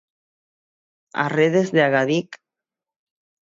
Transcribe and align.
¿As 1.23 1.29
redes 1.37 1.67
da 1.75 1.83
Agadic? 1.87 2.29